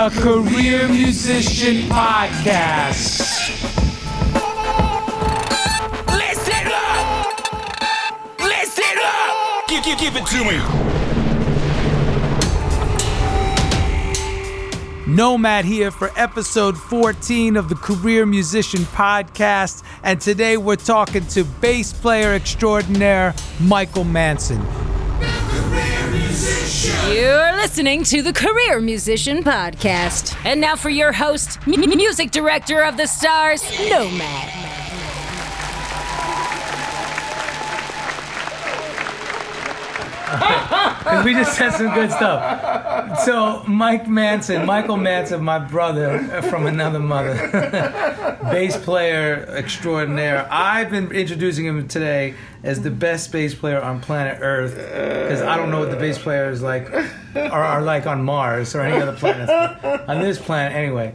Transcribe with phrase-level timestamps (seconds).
[0.00, 3.20] The Career Musician Podcast.
[6.06, 7.36] Listen up!
[8.38, 9.68] Listen up!
[9.68, 10.42] Give, give, give it to
[15.06, 15.14] me.
[15.14, 19.82] Nomad here for episode 14 of the Career Musician Podcast.
[20.02, 24.66] And today we're talking to bass player extraordinaire Michael Manson.
[26.40, 30.34] You're listening to the Career Musician Podcast.
[30.46, 34.79] And now for your host, m- music director of the stars, Nomad.
[41.24, 43.20] We just said some good stuff.
[43.20, 47.34] So, Mike Manson, Michael Manson, my brother uh, from another mother,
[48.50, 50.46] bass player extraordinaire.
[50.50, 55.56] I've been introducing him today as the best bass player on planet Earth because I
[55.56, 56.92] don't know what the bass players like
[57.34, 59.48] are, are like on Mars or any other planet.
[60.08, 61.14] On this planet, anyway.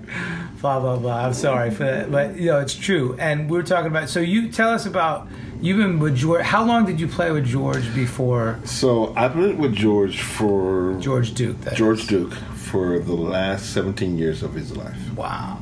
[0.62, 1.26] Blah blah blah.
[1.26, 3.16] I'm sorry for that, but you know it's true.
[3.20, 4.10] And we're talking about.
[4.10, 5.28] So you tell us about.
[5.66, 6.44] You've been with George.
[6.44, 11.34] How long did you play with George before So I've been with George for George
[11.34, 11.60] Duke?
[11.62, 12.06] that George?
[12.06, 14.96] Duke for the last 17 years of his life.
[15.16, 15.58] Wow.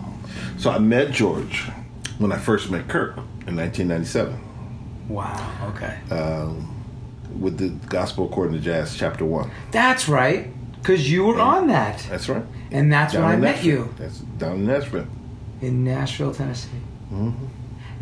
[0.57, 1.69] So I met George
[2.17, 3.15] when I first met Kirk
[3.47, 4.37] in 1997
[5.07, 5.49] Wow.
[5.69, 5.97] Okay.
[7.39, 9.51] with the Gospel According to Jazz, Chapter One.
[9.71, 10.49] that's right.
[10.81, 12.43] Because you were on that, That's right.
[12.71, 13.71] and that's when I met Nashville.
[13.85, 15.07] you That's down in Nashville.
[15.61, 16.67] in Nashville, Tennessee.
[17.09, 17.45] Mm-hmm.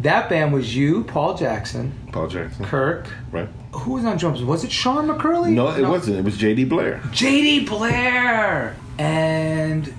[0.01, 2.66] That band was you, Paul Jackson, Paul Jackson.
[2.66, 3.07] Kirk.
[3.31, 3.47] Right.
[3.73, 4.44] Who was on drums?
[4.44, 5.51] Was it Sean McCurley?
[5.51, 6.17] No, it wasn't.
[6.17, 6.66] It was J.D.
[6.66, 7.01] Blair.
[7.12, 7.66] J.D.
[7.66, 9.94] Blair and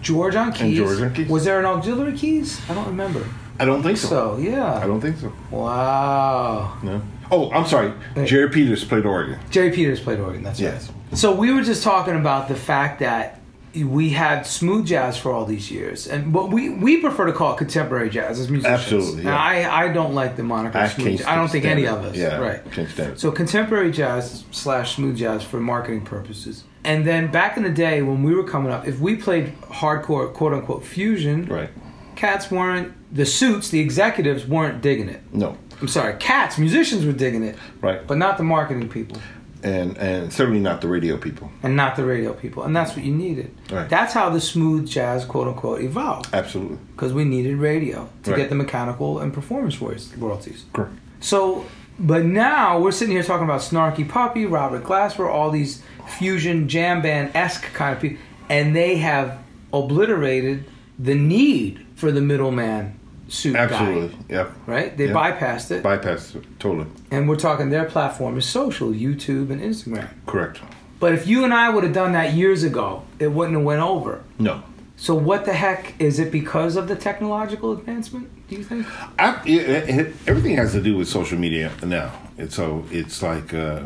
[0.00, 0.76] George on keys.
[0.78, 1.28] George on keys.
[1.28, 2.60] Was there an auxiliary keys?
[2.68, 3.24] I don't remember.
[3.60, 4.08] I don't think so.
[4.08, 4.74] So yeah.
[4.74, 5.32] I don't think so.
[5.50, 6.78] Wow.
[6.82, 7.02] No.
[7.30, 7.92] Oh, I'm sorry.
[8.24, 9.38] Jerry Peters played organ.
[9.50, 10.42] Jerry Peters played organ.
[10.42, 10.88] That's Yes.
[11.10, 11.18] right.
[11.18, 13.38] So we were just talking about the fact that
[13.74, 17.54] we had smooth jazz for all these years, and but we we prefer to call
[17.54, 18.80] it contemporary jazz as musicians.
[18.80, 19.70] Absolutely, Now, yeah.
[19.72, 21.18] I I don't like the moniker I smooth.
[21.18, 21.26] jazz.
[21.26, 21.88] I don't think any it.
[21.88, 22.16] of us.
[22.16, 22.60] Yeah, right.
[22.72, 23.20] can't stand it.
[23.20, 26.64] So contemporary jazz slash smooth jazz for marketing purposes.
[26.84, 30.32] And then back in the day when we were coming up, if we played hardcore
[30.32, 31.70] quote unquote fusion, Right.
[32.16, 35.22] cats weren't the suits, the executives weren't digging it.
[35.32, 35.56] No.
[35.80, 38.06] I'm sorry, cats, musicians were digging it, Right.
[38.06, 39.18] but not the marketing people
[39.64, 41.50] And and certainly not the radio people.
[41.62, 43.54] and not the radio people, and that's what you needed.
[43.70, 43.88] Right.
[43.88, 46.78] That's how the smooth jazz, quote unquote, evolved Absolutely.
[46.96, 48.36] because we needed radio to Right.
[48.38, 50.64] get the mechanical and performance royalties- royalties.
[50.72, 50.92] Correct.
[51.20, 51.64] So,
[51.98, 55.80] but now we're sitting here talking about Snarky Puppy, Robert Glasper, all these
[56.18, 58.18] fusion jam band esque kind of people,
[58.48, 59.38] and they have
[59.72, 60.64] obliterated
[60.98, 62.98] the need for the middleman
[63.32, 64.08] suit Absolutely.
[64.08, 64.14] guy.
[64.28, 64.52] Yep.
[64.66, 64.96] Right?
[64.96, 65.16] They Yep.
[65.16, 66.44] bypassed it, Bypassed it.
[66.60, 66.86] Totally.
[67.10, 70.08] and we're talking their platform is social, YouTube and Instagram.
[70.26, 70.60] Correct.
[71.00, 73.80] But if you and I would have done that years ago, it wouldn't have went
[73.82, 74.20] over.
[74.38, 74.62] No.
[74.96, 78.28] So what the heck is it because of the technological advancement?
[78.48, 78.86] Do you think?
[79.18, 82.12] I, it, it, everything has to do with social media now.
[82.38, 83.80] It's so it's like uh,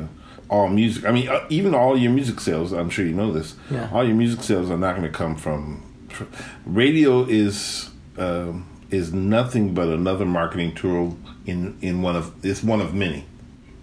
[0.50, 1.04] all music.
[1.06, 2.72] I mean, uh, even all your music sales.
[2.72, 3.54] I'm sure you know this.
[3.70, 3.88] Yeah.
[3.92, 5.82] All your music sales are not going to come from.
[6.10, 6.24] fr-
[6.66, 7.88] Radio is
[8.18, 11.16] um, is nothing but another marketing tool
[11.46, 13.24] in in one of it's one of many.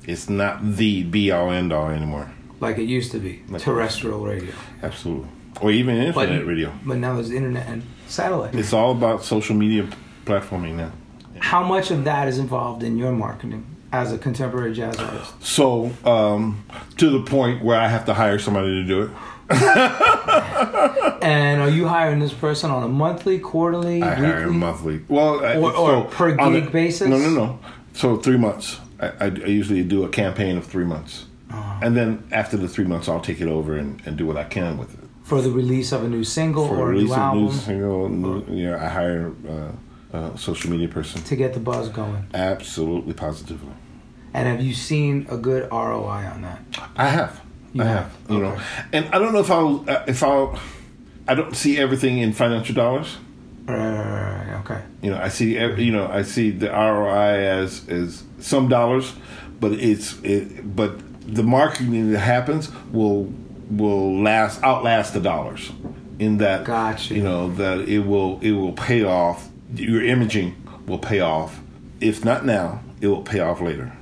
[0.05, 2.31] It's not the be all end all anymore.
[2.59, 4.53] Like it used to be, Like- terrestrial radio.
[4.81, 5.27] Absolutely,
[5.61, 6.71] or even internet radio.
[6.85, 8.55] But now there's internet and satellite.
[8.55, 9.87] It's all about social media
[10.25, 10.91] platforming now.
[11.39, 15.33] How much of that is involved in your marketing as a contemporary jazz artist?
[15.43, 16.63] So um,
[16.97, 19.11] to the point where I have to hire somebody to do it.
[21.23, 24.25] And are you hiring this person on a monthly, quarterly, I weekly?
[24.27, 25.01] hire monthly.
[25.07, 27.07] Well, I- Or- or per gig basis?
[27.07, 27.59] No, no, no.
[27.93, 28.79] So three months.
[28.99, 31.79] I, I, I usually do a campaign of three months, Ah.
[31.81, 34.43] and then after the three months, I'll take it over and, and do what I
[34.45, 34.99] can with it.
[35.23, 37.51] for the release of a new single For or a release new of album new
[37.51, 39.31] single, new, yeah, I hire
[40.13, 41.21] uh, a social media person.
[41.23, 42.27] to get the buzz going.
[42.33, 43.73] Absolutely, positively.
[44.33, 46.59] And have you seen a good ROI on that?
[46.97, 47.41] I have.
[47.73, 48.03] You I have?
[48.03, 48.17] have.
[48.29, 48.61] You know,
[48.91, 50.59] and I don't know if I'll uh, if I'll.
[51.27, 53.17] I don't see everything in financial dollars.
[53.65, 54.81] Right, okay.
[55.01, 59.13] You know, I see you know I see the ROI as as some dollars,
[59.59, 60.99] but it's it, but
[61.33, 63.31] the marketing that happens will
[63.69, 65.71] will last outlast the dollars.
[66.19, 67.15] In that, Gotcha.
[67.15, 69.49] you know that it will it will pay off.
[69.75, 70.55] Your imaging
[70.85, 71.59] will pay off.
[71.99, 73.93] If not now, it will pay off later.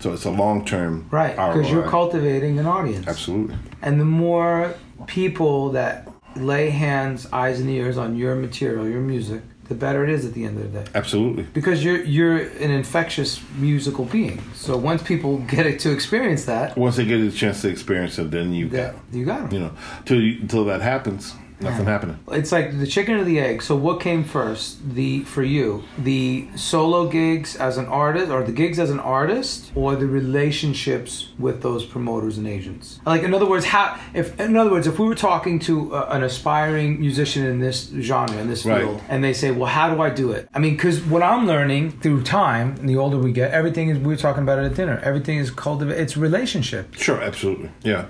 [0.00, 3.06] So it's a long term Right, because you're cultivating an audience.
[3.06, 3.56] Absolutely.
[3.82, 4.74] And the more
[5.06, 10.10] people that lay hands, eyes, and ears on your material, your music, the better it
[10.10, 10.90] is at the end of the day.
[10.94, 11.44] Absolutely.
[11.54, 14.42] Because you're you're an infectious musical being.
[14.54, 18.18] So once people get it to experience that, Once they get a chance to experience
[18.18, 19.52] it, then you that got you got them.
[19.52, 19.72] you know
[20.06, 22.18] till you, until that happens, nothing happening.
[22.32, 23.62] It's like the chicken or the egg.
[23.62, 24.94] So what came first?
[24.94, 29.70] The for you, the solo gigs as an artist, or the gigs as an artist,
[29.74, 33.00] or the relationships with those promoters and agents.
[33.06, 36.08] Like in other words, how if in other words, if we were talking to uh,
[36.10, 38.82] an aspiring musician in this genre in this Right.
[38.82, 41.46] field, and they say, "Well, how do I do it?" I mean, because what I'm
[41.46, 44.64] learning through time, and the older we get, everything is we were talking about it
[44.66, 45.00] at dinner.
[45.02, 46.00] Everything is cultivated.
[46.02, 46.94] It's relationship.
[46.94, 48.06] Sure, absolutely, yeah.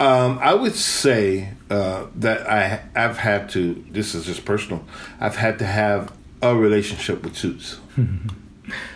[0.00, 3.84] Um, I would say uh, that I I've had to.
[3.90, 4.84] This is just personal.
[5.20, 7.78] I've had to have a relationship with suits.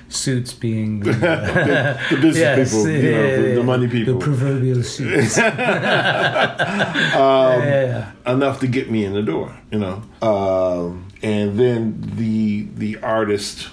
[0.09, 4.15] Suits being the, The business Yes, people, you know, yeah, the, yeah, the money people,
[4.15, 5.39] the proverbial suits.
[5.39, 5.57] Um,
[7.63, 8.13] yeah.
[8.27, 10.03] enough to get me in the door, you know.
[10.21, 13.71] Um, and then the the artist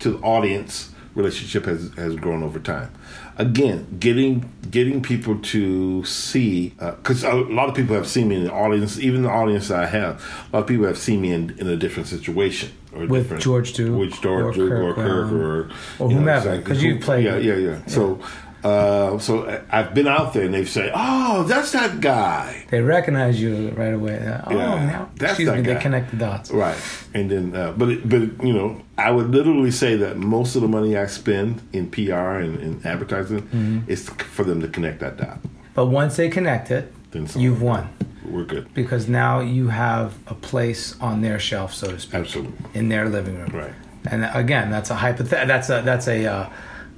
[0.00, 2.90] to the audience relationship has has grown over time.
[3.36, 8.36] Again, getting getting people to see uh, because a lot of people have seen me
[8.36, 10.22] in the audience, even the audience I have.
[10.52, 13.42] A lot of people have seen me in, in a different situation or With different,
[13.42, 16.48] George Duke with George or Duke or Kirk Kirk Whalum or or you know, whomever,
[16.54, 17.86] exactly 'cause you've played Yeah, with- yeah, yeah.
[17.86, 18.20] So.
[18.64, 22.80] Uh, so I- I've been out there and they've said, "Oh, that's that guy." They
[22.80, 24.16] recognize you right away.
[24.46, 25.62] Oh, Yeah, now that's excuse that me.
[25.62, 26.50] They connect the dots.
[26.50, 26.76] Right,
[27.12, 30.62] and then, uh, but it, but you know, I would literally say that most of
[30.62, 33.80] the money I spend in PR and, and advertising Mm-hmm.
[33.90, 35.38] is for them to connect that dot.
[35.74, 37.88] But once they connect it, Then you've won
[38.24, 38.72] We're good.
[38.72, 42.54] because now you have a place on their shelf, so to speak, Absolutely.
[42.72, 43.50] in their living room.
[43.52, 43.72] Right.
[44.10, 45.46] And again, that's a hypothet.
[45.48, 46.48] That's a that's a uh,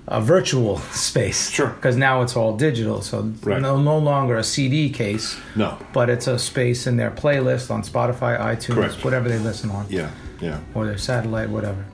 [0.09, 1.51] a virtual space.
[1.51, 1.69] Sure.
[1.69, 3.61] Because now it's all digital, so Right.
[3.61, 5.37] no no longer a CD case.
[5.57, 5.77] No.
[5.93, 9.05] But it's a space in their playlist on Spotify, iTunes, Correct.
[9.05, 9.87] whatever they listen on.
[9.89, 10.11] Yeah,
[10.41, 10.61] yeah.
[10.75, 11.85] or their satellite, whatever.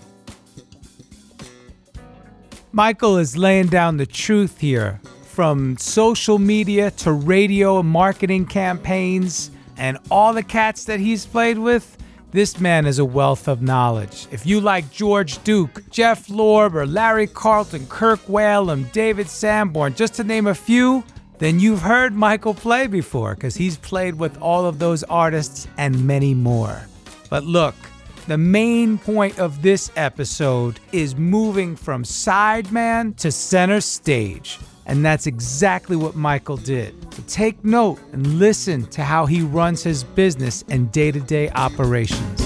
[2.72, 9.50] Michael is laying down the truth here from social media to radio and marketing campaigns
[9.76, 11.96] and all the cats that he's played with.
[12.32, 14.26] This man is a wealth of knowledge.
[14.30, 20.24] If you like George Duke, Jeff Lorber, Larry Carlton, Kirk Whalum, David Sanborn, just to
[20.24, 21.04] name a few,
[21.40, 26.06] then you've heard Michael play before because he's played with all of those artists and
[26.06, 26.80] many more.
[27.28, 27.74] But look,
[28.28, 34.58] the main point of this episode is moving from sideman to center stage.
[34.86, 36.94] And that's exactly what Michael did.
[37.14, 41.50] So take note and listen to how he runs his business and day to day
[41.50, 42.40] operations.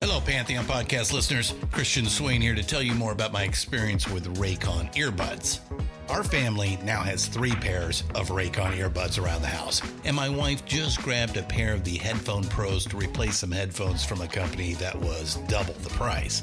[0.00, 1.54] Hello, Pantheon podcast listeners.
[1.72, 5.60] Christian Swain here to tell you more about my experience with Raycon earbuds.
[6.10, 10.64] Our family now has three pairs of Raycon earbuds around the house, and my wife
[10.64, 14.74] just grabbed a pair of the Headphone Pros to replace some headphones from a company
[14.74, 16.42] that was double the price.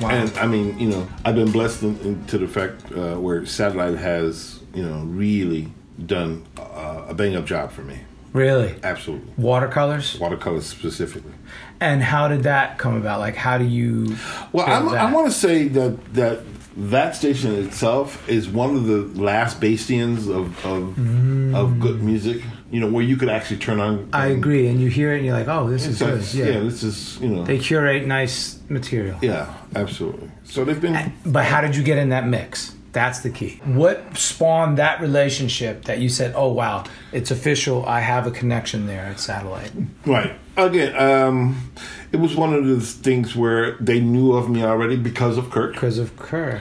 [0.00, 0.10] Wow.
[0.10, 3.44] And I mean, you know, I've been blessed in, in, to the fact uh, where
[3.46, 5.72] satellite has, you know, really
[6.04, 8.00] done uh, a bang up job for me.
[8.32, 8.76] Really?
[8.82, 9.32] Absolutely.
[9.36, 10.18] Watercolors?
[10.18, 11.32] Watercolors specifically.
[11.80, 13.20] And how did that come about?
[13.20, 14.16] Like, how do you?
[14.52, 16.40] Well, i want to say that that
[16.76, 21.54] that station itself is one of the last bastions of of, mm.
[21.54, 22.42] of good music.
[22.70, 24.10] You know, where you could actually turn on.
[24.12, 26.46] I agree, and you hear it, and you're like, "Oh, this is good." Yeah.
[26.46, 27.44] yeah, this is you know.
[27.44, 29.18] They curate nice material.
[29.22, 30.30] Yeah, absolutely.
[30.44, 31.12] So they've been.
[31.24, 32.74] But how did you get in that mix?
[32.92, 33.60] That's the key.
[33.64, 37.86] What spawned that relationship that you said, "Oh wow, it's official.
[37.86, 39.70] I have a connection there at Satellite."
[40.04, 40.32] Right.
[40.56, 41.70] Again, um,
[42.12, 45.74] it was one of those things where they knew of me already because of Kirk.
[45.74, 46.60] Because of Kirk.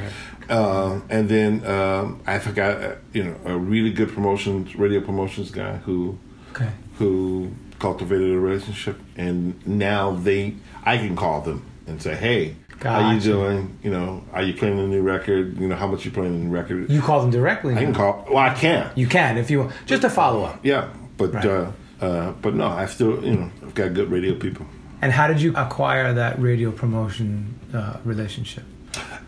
[0.49, 5.51] Uh, and then um, I forgot, uh, you know, a really good promotions, radio promotions
[5.51, 6.17] guy who,
[6.51, 6.69] okay.
[6.97, 13.03] who cultivated a relationship, and now they, I can call them and say, "Hey, Gotcha.
[13.03, 13.79] How you doing?
[13.81, 15.57] You know, are you playing a new record?
[15.59, 16.89] You know, how much you playing a new record?
[16.91, 17.73] You call them directly.
[17.73, 18.25] I can call.
[18.29, 18.91] Well, I can.
[18.95, 19.73] You can if you want.
[19.87, 20.59] just a follow up.
[20.63, 21.45] Yeah, but right.
[21.45, 24.67] uh, uh, but no, I still you know I've got good radio people.
[25.01, 28.63] And how did you acquire that radio promotion uh, relationship?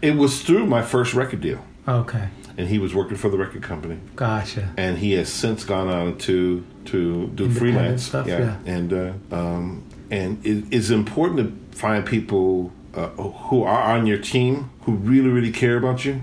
[0.02, 1.64] It was through my first record deal.
[1.88, 2.30] Okay.
[2.58, 4.00] And he was working for the record company.
[4.16, 4.74] Gotcha.
[4.78, 8.28] And he has since gone on to to do freelance stuff.
[8.28, 8.40] Yeah.
[8.40, 8.74] yeah.
[8.74, 14.18] And uh, um, and it, it's important to find people uh, who are on your
[14.18, 16.22] team who really really care about you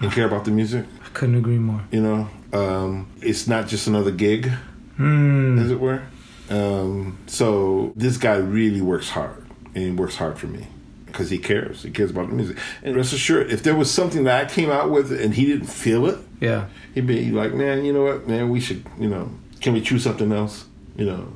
[0.00, 0.86] and care about the music.
[1.04, 1.82] I couldn't agree more.
[1.90, 4.50] You know, um, it's not just another gig,
[4.98, 5.60] mm.
[5.60, 6.02] as it were.
[6.50, 10.66] Um, so this guy really works hard, and he works hard for me
[11.10, 11.82] because he cares.
[11.82, 12.58] He cares about the music.
[12.82, 15.66] And rest assured, if there was something that I came out with and he didn't
[15.66, 19.30] feel it, yeah, he'd be like, "Man, you know what, man, we should, you know,
[19.60, 21.32] can we choose something else?" You know.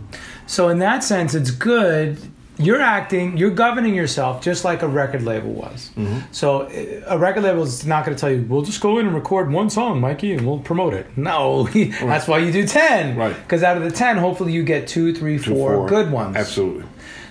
[0.47, 2.19] So in that sense, it's good
[2.57, 5.91] you're acting, you're governing yourself just like a record label was.
[5.97, 6.21] Mm-hmm.
[6.31, 9.07] So uh, a record label is not going to tell you, we'll just go in
[9.07, 11.07] and record one song, Mikey, and we'll promote it.
[11.25, 13.17] No, that's why you do 10.
[13.17, 13.35] Right.
[13.35, 16.37] Because out of the 10, hopefully you get two, three, two, four, four good ones.
[16.37, 16.85] Absolutely.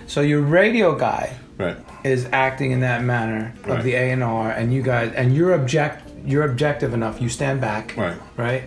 [0.08, 1.76] So your radio guy right.
[2.04, 3.84] is acting in that manner of right.
[3.84, 7.20] the A&R, and you guys, and you're object you're objective enough.
[7.20, 8.18] You stand back, right?
[8.38, 8.64] Right.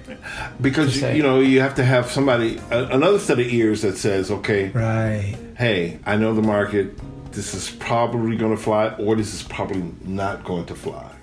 [0.62, 4.70] Because you know you have to have somebody, another set of ears that says, okay,
[4.70, 6.98] right hey, I know the market.
[7.32, 11.14] This is probably going to fly, or this is probably not going to fly.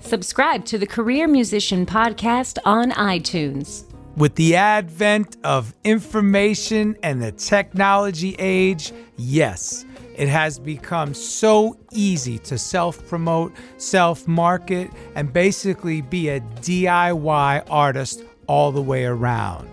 [0.00, 3.84] Subscribe to the Career Musician Podcast on iTunes.
[4.16, 9.84] With the advent of information and the technology age, yes,
[10.18, 17.64] it has become so easy to self promote, self market, and basically be a DIY
[17.70, 19.68] artist all the way around.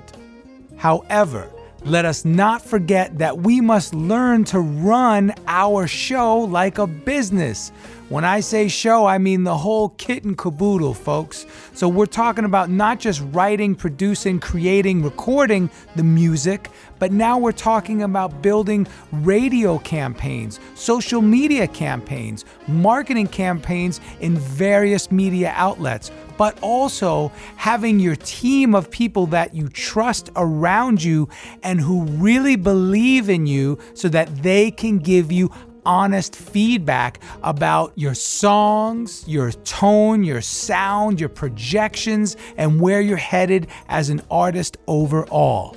[0.78, 1.52] However,
[1.84, 7.72] let us not forget that we must learn to run our show like a business.
[8.08, 11.48] When I say show, I mean the whole kit and caboodle, folks.
[11.74, 16.70] So we're talking about not just writing, producing, creating, recording the music,
[17.00, 25.12] but now we're talking about building radio campaigns, social media campaigns, marketing campaigns in various
[25.12, 31.30] media outlets but also having your team of people that you trust around you
[31.64, 35.50] and who really believe in you so that they can give you
[35.86, 43.68] honest feedback about your songs, your tone, your sound, your projections, and where you're headed
[43.88, 45.76] as an artist overall.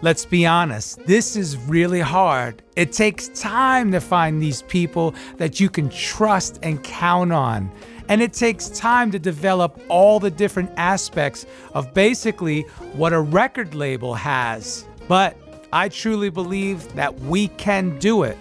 [0.00, 2.62] Let's be honest, this is really hard.
[2.76, 7.72] It takes time to find these people that you can trust and count on.
[8.08, 12.62] And it takes time to develop all the different aspects of basically
[12.92, 14.86] what a record label has.
[15.08, 15.36] But
[15.72, 18.38] I truly believe that we can do it.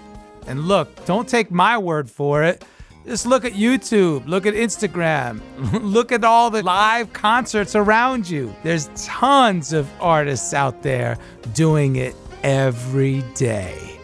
[0.47, 2.63] And look, don't take my word for it.
[3.05, 5.39] Just look at YouTube, look at Instagram,
[5.81, 8.53] look at all the live concerts around you.
[8.63, 11.17] There's tons of artists out there
[11.53, 13.97] doing it every day.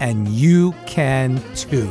[0.00, 1.88] And you can too.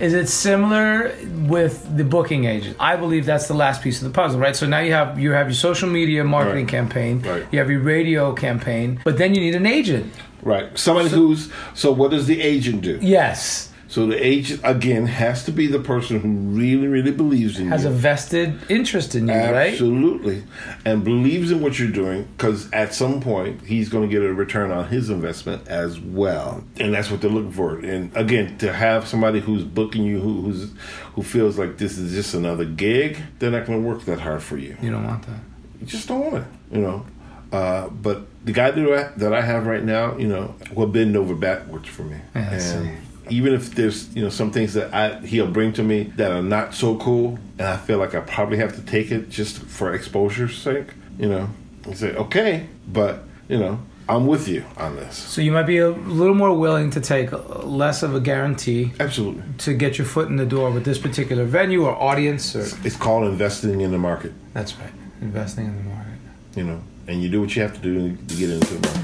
[0.00, 1.12] Is it similar
[1.48, 2.76] with the booking agent?
[2.78, 4.54] I believe that's the last piece of the puzzle, right?
[4.54, 6.70] So now you have you have your social media marketing Right.
[6.70, 7.44] campaign, Right.
[7.50, 10.12] you have your radio campaign, but then you need an agent.
[10.42, 10.66] Right.
[10.78, 11.90] Somebody who's so.
[11.90, 12.98] What does the agent do?
[13.02, 17.68] Yes, So the agent again has to be the person who really, really believes in
[17.68, 17.88] has you.
[17.88, 19.72] Has a vested interest in you, right?
[19.72, 20.44] Absolutely,
[20.84, 24.32] and believes in what you're doing because at some point he's going to get a
[24.32, 27.78] return on his investment as well, and that's what they're looking for.
[27.78, 30.70] And again, to have somebody who's booking you who, who's
[31.14, 34.42] who feels like this is just another gig, they're not going to work that hard
[34.42, 34.76] for you.
[34.82, 35.40] You don't want that.
[35.80, 37.06] You just don't want it, you know.
[37.50, 41.16] Uh, but the guy that I, that I have right now, you know, will bend
[41.16, 42.18] over backwards for me.
[42.34, 43.07] Yeah, I and see.
[43.30, 46.42] Even if there's, you know, some things that I he'll bring to me that are
[46.42, 49.94] not so cool, and I feel like I probably have to take it just for
[49.94, 51.48] exposure's sake, you know,
[51.84, 55.16] and say, okay, but you know, I'm with you on this.
[55.16, 57.30] So you might be a little more willing to take
[57.64, 61.44] less of a guarantee Absolutely, to get your foot in the door with this particular
[61.44, 65.82] venue or audience, or it's called investing in the market, that's right, investing in the
[65.90, 66.18] market.
[66.56, 69.02] you know, and you do what you have to do to get into the market.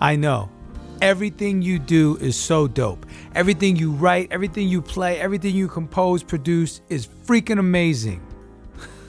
[0.00, 0.50] I know.
[1.02, 3.06] Everything you do is so dope.
[3.34, 8.22] Everything you write, everything you play, everything you compose, produce is freaking amazing.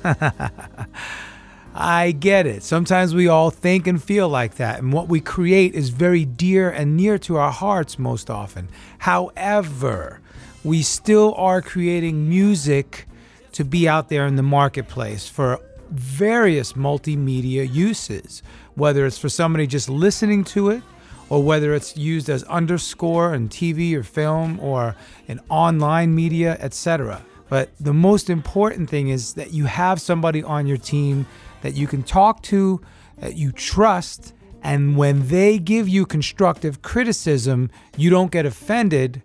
[1.74, 2.64] I get it.
[2.64, 6.70] Sometimes we all think and feel like that, and what we create is very dear
[6.70, 8.68] and near to our hearts most often.
[9.00, 10.20] However,
[10.64, 13.08] we still are creating music
[13.54, 15.60] to be out there in the marketplace for
[15.92, 18.42] various multimedia uses,
[18.76, 20.84] whether it's for somebody just listening to it
[21.30, 24.96] or whether it's used as underscore in TV or film or
[25.28, 27.22] in online media, etc.
[27.50, 31.26] But the most important thing is that you have somebody on your team
[31.62, 32.82] that you can talk to,
[33.18, 39.22] that you trust, and when they give you constructive criticism, you don't get offended,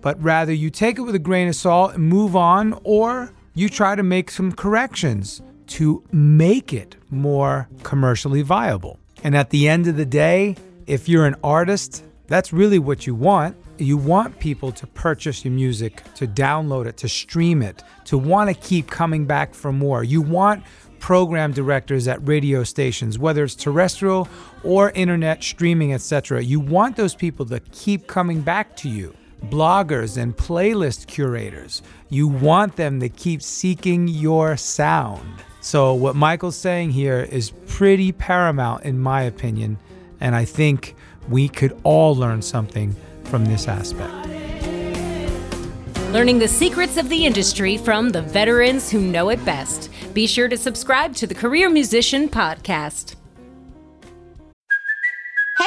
[0.00, 3.68] but rather you take it with a grain of salt and move on, or you
[3.68, 8.98] try to make some corrections to make it more commercially viable.
[9.22, 13.14] And at the end of the day, if you're an artist, that's really what you
[13.14, 13.56] want.
[13.78, 18.48] You want people to purchase your music, to download it, to stream it, to want
[18.50, 20.04] to keep coming back for more.
[20.04, 20.62] You want
[21.00, 24.28] program directors at radio stations, whether it's terrestrial
[24.62, 26.42] or internet streaming, etc.
[26.42, 29.14] You want those people to keep coming back to you.
[29.44, 35.42] Bloggers and playlist curators, you want them to keep seeking your sound.
[35.64, 39.78] So, what Michael's saying here is pretty paramount, in my opinion,
[40.20, 40.94] and I think
[41.26, 44.12] we could all learn something from this aspect.
[46.12, 49.88] Learning the secrets of the industry from the veterans who know it best.
[50.12, 53.14] Be sure to subscribe to the Career Musician Podcast.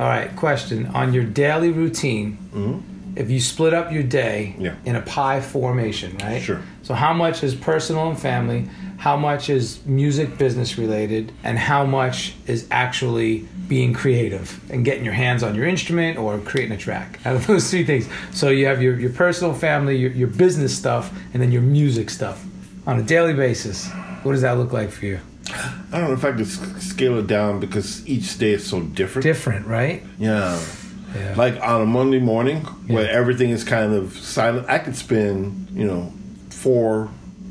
[0.00, 2.38] All right, question on your daily routine.
[2.54, 3.18] Mm-hmm.
[3.18, 4.76] If you split up your day Yeah.
[4.86, 6.40] in a pie formation, right?
[6.40, 6.62] Sure.
[6.82, 8.66] So, how much is personal and family?
[8.96, 11.32] How much is music business related?
[11.44, 16.38] And how much is actually being creative and getting your hands on your instrument or
[16.38, 17.20] creating a track?
[17.26, 18.08] Out of those three things.
[18.32, 22.08] So, you have your, your personal, family, your, your business stuff, and then your music
[22.08, 22.42] stuff
[22.86, 23.86] on a daily basis.
[24.22, 25.20] What does that look like for you?
[25.92, 26.46] I don't know if I could
[26.82, 29.22] scale it down because each day is so different.
[29.24, 30.02] Different, right?
[30.18, 30.60] Yeah.
[31.14, 31.34] Yeah.
[31.36, 35.84] Like on a Monday morning where everything is kind of silent, I could spend, you
[35.84, 36.12] know,
[36.50, 37.08] four,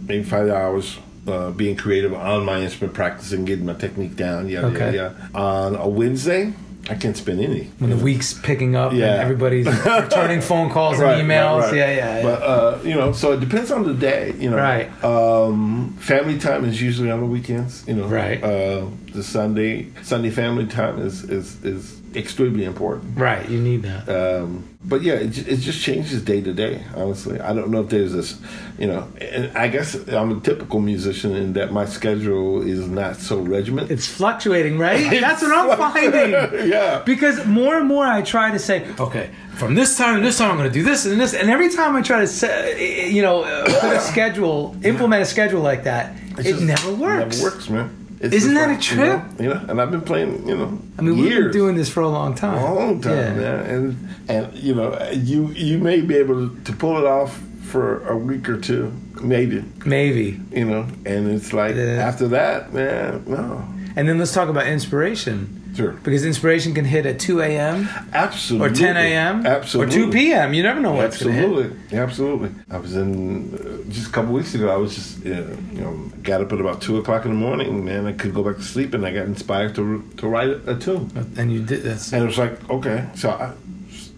[0.07, 4.47] maybe five hours uh, being creative on my instrument, practicing, getting my technique down.
[4.47, 4.95] Yeah, Okay.
[4.95, 5.39] yeah, yeah.
[5.39, 6.53] On a Wednesday,
[6.89, 7.65] I can't spend any.
[7.79, 9.13] when the week's picking up Yeah.
[9.13, 11.71] and everybody's returning phone calls and emails.
[11.71, 12.21] Yeah, yeah, yeah.
[12.23, 14.33] But uh, you know, so it depends on the day.
[14.39, 14.87] You know, Right.
[15.03, 17.83] Um, family time is usually on the weekends.
[17.87, 18.43] You know, Right.
[18.43, 23.17] Uh, the Sunday Sunday family time is is is extremely important.
[23.17, 24.09] Right, you need that.
[24.09, 26.83] Um, but yeah, it, it just changes day to day.
[26.95, 28.39] Honestly, I don't know if there's this,
[28.79, 29.07] you know.
[29.21, 33.91] And I guess I'm a typical musician in that my schedule is not so regimented.
[33.91, 35.19] It's fluctuating, right?
[35.21, 36.31] That's what I'm finding.
[36.71, 37.03] yeah.
[37.05, 40.51] Because more and more I try to say, okay, from this time to this time
[40.51, 42.79] I'm going to do this and this, and every time I try to, set,
[43.11, 43.43] you know,
[43.81, 47.37] put a schedule, implement a schedule like that, It's it just- never works.
[47.37, 47.98] Never works, man.
[48.21, 48.99] It's Isn't that a trip?
[48.99, 51.75] You know, you know, and I've been playing, you know, I mean, we've been doing
[51.75, 52.57] this for a long time.
[52.57, 53.33] a long time, Yeah.
[53.35, 53.65] man.
[53.65, 58.17] And and you know, you you may be able to pull it off for a
[58.17, 59.63] week or two, maybe.
[59.85, 60.39] Maybe.
[60.51, 62.07] You know, and it's like Yeah.
[62.07, 63.63] after that, man, no.
[63.95, 65.58] And then let's talk about inspiration.
[65.75, 65.91] Sure.
[65.91, 67.87] Because inspiration can hit at 2 a.m.
[68.11, 68.67] Absolutely.
[68.67, 69.45] or 10 a.m.
[69.45, 70.01] Absolutely.
[70.01, 70.53] or 2 p.m.
[70.53, 71.49] You never know what's going to hit.
[71.49, 72.49] Absolutely, absolutely.
[72.69, 73.53] I was in
[73.85, 74.69] uh, just a couple weeks ago.
[74.69, 77.37] I was just you know, you know got up at about two o'clock in the
[77.37, 77.85] morning.
[77.85, 80.71] Man, I couldn't go back to sleep, and I got inspired to to write a,
[80.71, 81.09] a tune.
[81.37, 82.11] And you did this.
[82.13, 83.53] And it was like okay, so I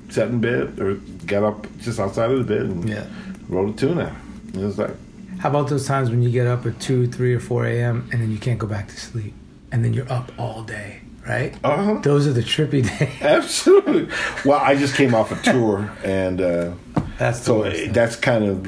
[0.10, 3.06] sat in bed or got up just outside of the bed and Yeah.
[3.50, 4.14] wrote a tune out.
[4.54, 4.96] And it was like
[5.40, 8.10] How about those times when you get up at 2, 3, or 4 a.m.
[8.12, 9.34] and then you can't go back to sleep?
[9.72, 11.56] And then you're up all day, right?
[11.64, 12.00] uh-huh.
[12.02, 13.22] Those are the trippy days.
[13.22, 14.08] Absolutely.
[14.46, 16.72] Well, I just came off a tour, and uh,
[17.18, 18.66] That's so that's kind of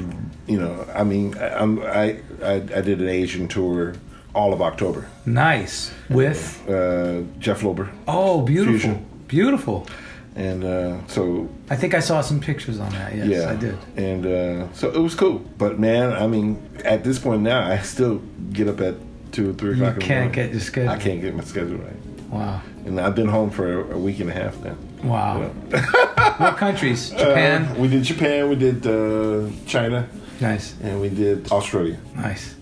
[0.48, 0.86] you know.
[0.94, 3.94] I mean, I, I'm, I, I I did an Asian tour
[4.34, 5.06] all of October.
[5.26, 5.92] Nice.
[6.10, 8.72] With, Uh, Jeff Lorber, oh, beautiful.
[8.80, 9.06] Fusion.
[9.28, 9.86] Beautiful.
[10.36, 13.14] and uh, so I think I saw some pictures on that.
[13.14, 13.78] Yes, yeah, I did.
[13.96, 15.38] And uh, so it was cool.
[15.56, 18.20] But man, I mean, at this point now, I still
[18.52, 18.94] get up at
[19.32, 19.94] two or three o'clock.
[19.94, 20.90] in the can't get your schedule.
[20.90, 22.03] I can't get my schedule right,
[22.34, 22.60] Wow.
[22.84, 24.76] and I've been home for a, week and a half now.
[25.04, 25.36] Wow.
[25.36, 25.78] You know?
[26.38, 27.10] what countries?
[27.10, 27.64] Japan?
[27.64, 28.48] Uh, we did Japan.
[28.48, 30.08] We did uh, China.
[30.40, 30.74] nice.
[30.82, 31.98] and we did Australia.
[32.16, 32.56] Nice.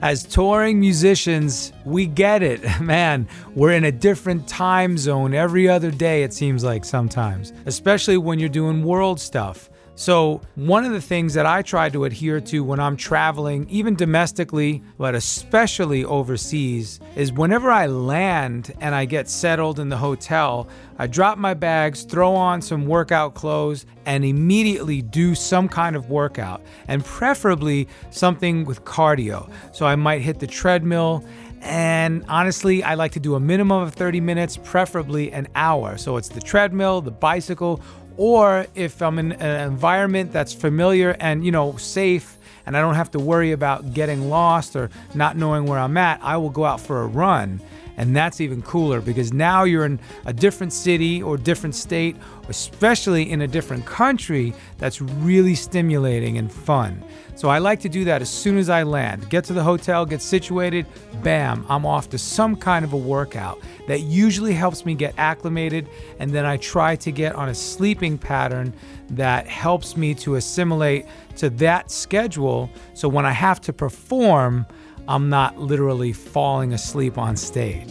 [0.00, 2.60] As touring musicians, we get it.
[2.80, 8.16] Man, we're in a different time zone every other day, it seems like sometimes, especially
[8.16, 9.68] when you're doing world stuff.
[9.94, 13.94] So, one of the things that I try to adhere to when I'm traveling, even
[13.94, 20.66] domestically, but especially overseas, is whenever I land and I get settled in the hotel,
[20.98, 26.08] I drop my bags, throw on some workout clothes, and immediately do some kind of
[26.08, 29.50] workout, and preferably something with cardio.
[29.72, 31.22] So, I might hit the treadmill.
[31.64, 35.96] And honestly, I like to do a minimum of 30 minutes, preferably an hour.
[35.96, 37.80] So it's the treadmill, the bicycle,
[38.16, 42.94] or if I'm in an environment that's familiar and, you know, safe and I don't
[42.94, 46.64] have to worry about getting lost or not knowing where I'm at, I will go
[46.64, 47.60] out for a run.
[47.96, 52.16] And that's even cooler because now you're in a different city or different state,
[52.48, 57.04] especially in a different country that's really stimulating and fun.
[57.34, 59.28] So I like to do that as soon as I land.
[59.28, 60.86] Get to the hotel, get situated,
[61.22, 65.88] bam, I'm off to some kind of a workout that usually helps me get acclimated.
[66.18, 68.74] And then I try to get on a sleeping pattern
[69.10, 72.70] that helps me to assimilate to that schedule.
[72.94, 74.66] So when I have to perform,
[75.08, 77.88] I'm not literally falling asleep on stage.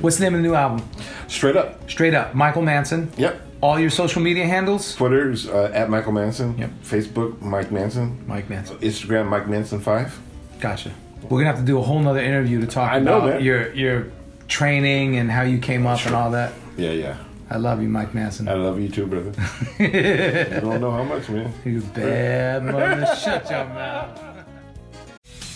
[0.00, 0.88] What's the name of the new album?
[1.28, 1.90] Straight up.
[1.90, 2.34] Straight up.
[2.34, 3.10] Michael Manson.
[3.16, 3.40] Yep.
[3.60, 4.94] All your social media handles?
[4.94, 6.56] Twitter's uh, at Michael Manson.
[6.58, 6.70] Yep.
[6.84, 8.22] Facebook Mike Manson.
[8.26, 8.76] Mike Manson.
[8.78, 10.18] Instagram Mike Manson five.
[10.60, 10.92] Gotcha.
[11.22, 13.44] We're gonna have to do a whole nother interview to talk I know, about man.
[13.44, 14.12] your your
[14.46, 16.52] training and how you came up and all that.
[16.76, 17.16] Yeah, yeah.
[17.48, 18.48] I love you, Mike Manson.
[18.48, 19.32] I love you too, brother.
[19.78, 21.52] you don't know how much, man.
[21.64, 23.06] You bad mother.
[23.16, 24.35] Shut your mouth.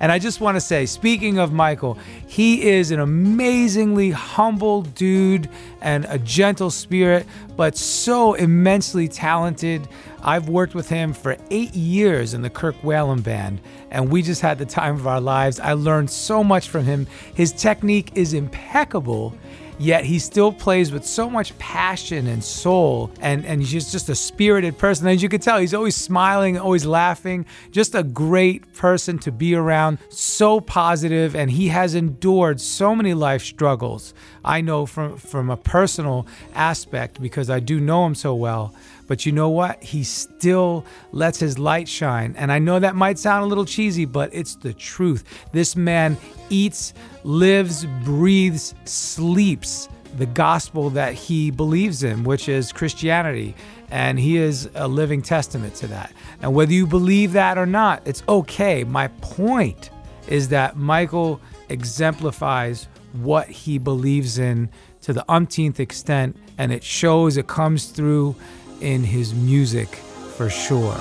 [0.00, 5.48] And I just want to say, speaking of Michael, he is an amazingly humble dude
[5.80, 7.26] and a gentle spirit,
[7.56, 9.88] but so immensely talented.
[10.22, 14.40] I've worked with him for eight years in the Kirk Whalum band, and we just
[14.40, 15.60] had the time of our lives.
[15.60, 17.06] I learned so much from him.
[17.34, 19.34] His technique is impeccable.
[19.78, 24.14] Yet he still plays with so much passion and soul, and, and he's just a
[24.14, 25.06] spirited person.
[25.08, 29.54] As you can tell, he's always smiling, always laughing, just a great person to be
[29.54, 34.14] around, so positive, and he has endured so many life struggles.
[34.44, 38.74] I know from, from a personal aspect because I do know him so well.
[39.06, 39.82] But you know what?
[39.82, 42.34] He still lets his light shine.
[42.38, 45.24] And I know that might sound a little cheesy, but it's the truth.
[45.52, 46.16] This man
[46.48, 49.63] eats, lives, breathes, sleeps
[50.16, 53.54] the gospel that he believes in, which is Christianity.
[53.90, 56.12] And he is a living testament to that.
[56.42, 58.84] And whether you believe that or not, it's okay.
[58.84, 59.90] My point
[60.26, 64.68] is that Michael exemplifies what he believes in
[65.02, 68.34] to the umpteenth extent, and it shows, it comes through
[68.80, 69.88] in his music
[70.36, 70.96] for sure.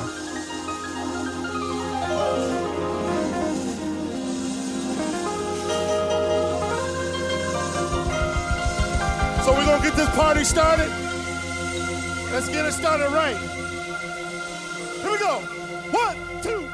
[10.44, 10.90] This started.
[12.34, 13.38] Let's get it started right.
[15.02, 15.40] Here we go.
[15.92, 16.68] One, two.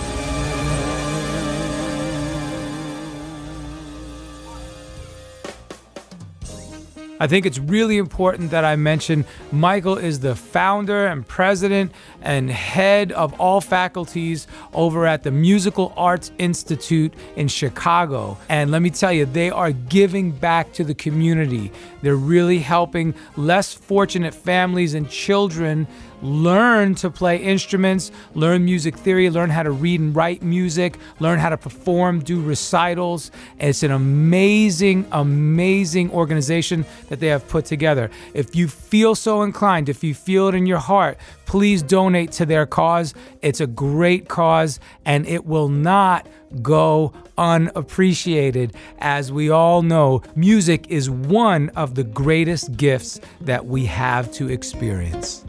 [7.18, 12.50] I think it's really important that I mention Michael is the founder and president and
[12.50, 18.36] head of all faculties over at the Musical Arts Institute in Chicago.
[18.50, 21.72] And let me tell you, they are giving back to the community.
[22.02, 25.86] They're really helping less fortunate families and children
[26.22, 31.38] learn to play instruments, learn music theory, learn how to read and write music, learn
[31.38, 33.30] how to perform, do recitals.
[33.58, 38.10] It's an amazing, amazing organization that they have put together.
[38.34, 42.46] If you feel so inclined, if you feel it in your heart, please donate to
[42.46, 43.14] their cause.
[43.42, 46.26] It's a great cause and it will not
[46.62, 48.74] go unappreciated.
[48.98, 54.48] As we all know, music is one of the greatest gifts that we have to
[54.48, 55.44] experience.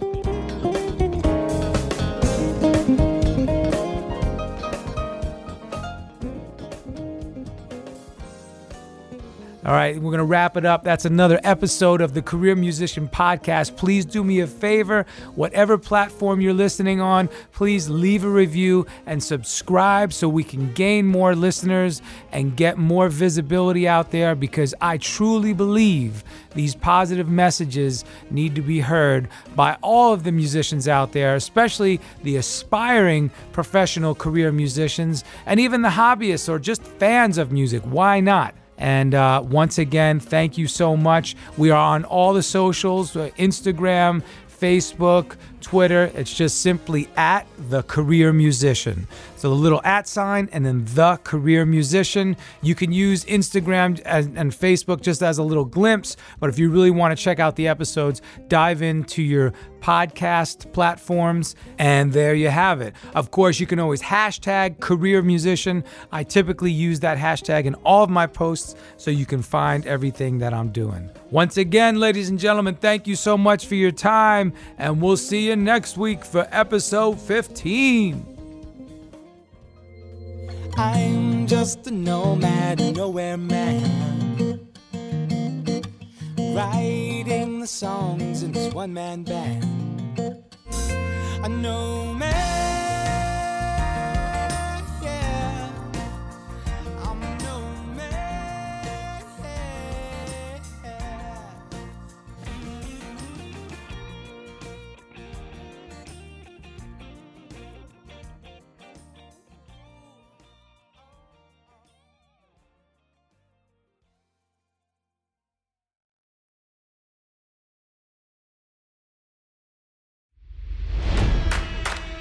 [9.67, 10.85] All right, we're going to wrap it up.
[10.85, 13.75] That's another episode of the Career Musician Podcast.
[13.75, 19.21] Please do me a favor, whatever platform you're listening on, please leave a review and
[19.21, 22.01] subscribe so we can gain more listeners
[22.31, 26.23] and get more visibility out there because I truly believe
[26.55, 31.99] these positive messages need to be heard by all of the musicians out there, especially
[32.23, 37.83] the aspiring professional career musicians and even the hobbyists or just fans of music.
[37.83, 38.55] Why not?
[38.77, 41.35] And uh, once again, thank you so much.
[41.57, 45.35] We are on all the socials uh, Instagram, Facebook,
[45.67, 46.09] Twitter.
[46.15, 49.05] It's just simply at the career musician.
[49.35, 52.37] So the little at sign and then the career musician.
[52.61, 56.15] You can use Instagram and, and Facebook just as a little glimpse.
[56.39, 59.51] But if you really want to check out the episodes, dive into your
[59.81, 62.95] podcast platforms, and there you have it.
[63.13, 65.83] Of course, you can always hashtag career musician.
[66.11, 70.39] I typically use that hashtag in all of my posts so you can find everything
[70.39, 71.09] that I'm doing.
[71.29, 75.47] Once again, ladies and gentlemen, thank you so much for your time, and we'll see
[75.47, 78.25] you next week for episode 15.
[80.77, 84.59] I'm just a nomad, nowhere man.
[86.37, 89.65] Writing the songs in this one man band.
[91.43, 92.76] A nomad,